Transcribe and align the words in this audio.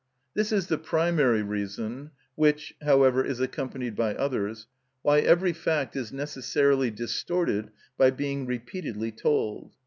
This 0.33 0.51
is 0.51 0.65
the 0.65 0.79
primary 0.79 1.43
reason 1.43 2.09
(which, 2.33 2.73
however, 2.81 3.23
is 3.23 3.39
accompanied 3.39 3.95
by 3.95 4.15
others) 4.15 4.65
why 5.03 5.19
every 5.19 5.53
fact 5.53 5.95
is 5.95 6.11
necessarily 6.11 6.89
distorted 6.89 7.69
by 7.99 8.09
being 8.09 8.47
repeatedly 8.47 9.11
told. 9.11 9.75